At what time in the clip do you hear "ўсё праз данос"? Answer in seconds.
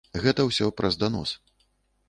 0.47-1.37